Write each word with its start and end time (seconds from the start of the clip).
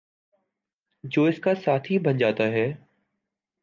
جو 1.03 1.23
اس 1.23 1.39
کا 1.39 1.53
ساتھی 1.55 1.99
بن 1.99 2.17
جاتا 2.17 2.43
ہے 2.43 2.71